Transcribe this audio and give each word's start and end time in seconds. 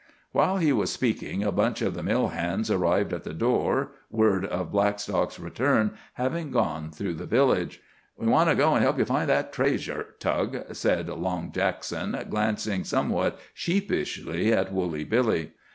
While 0.31 0.57
he 0.57 0.73
was 0.73 0.91
speaking, 0.91 1.43
a 1.43 1.51
bunch 1.51 1.83
of 1.83 1.93
the 1.93 2.01
mill 2.01 2.29
hands 2.29 2.71
arrived 2.71 3.13
at 3.13 3.23
the 3.23 3.35
door, 3.35 3.91
word 4.09 4.47
of 4.47 4.71
Blackstock's 4.71 5.39
return 5.39 5.91
having 6.13 6.49
gone 6.49 6.89
through 6.89 7.13
the 7.13 7.27
village. 7.27 7.83
"We 8.17 8.25
want 8.25 8.49
to 8.49 8.55
go 8.55 8.73
an' 8.75 8.81
help 8.81 8.97
ye 8.97 9.03
find 9.05 9.29
that 9.29 9.53
traysure, 9.53 10.15
Tug," 10.17 10.73
said 10.73 11.07
Long 11.07 11.51
Jackson, 11.51 12.17
glancing 12.31 12.83
somewhat 12.83 13.37
sheepishly 13.53 14.51
at 14.51 14.73
Woolly 14.73 15.03
Billy. 15.03 15.51